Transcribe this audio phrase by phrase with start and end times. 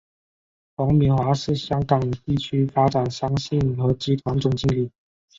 [0.77, 4.89] 黄敏华是香港地产发展商信和集团总经理。